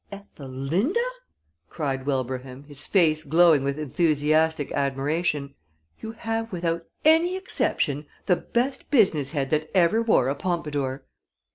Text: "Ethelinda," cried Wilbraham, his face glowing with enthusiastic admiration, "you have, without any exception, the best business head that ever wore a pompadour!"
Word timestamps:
"Ethelinda," 0.11 0.99
cried 1.69 2.07
Wilbraham, 2.07 2.63
his 2.63 2.87
face 2.87 3.23
glowing 3.23 3.63
with 3.63 3.77
enthusiastic 3.77 4.71
admiration, 4.71 5.53
"you 5.99 6.13
have, 6.13 6.51
without 6.51 6.85
any 7.05 7.35
exception, 7.37 8.07
the 8.25 8.35
best 8.35 8.89
business 8.89 9.29
head 9.29 9.51
that 9.51 9.69
ever 9.75 10.01
wore 10.01 10.27
a 10.27 10.33
pompadour!" 10.33 11.05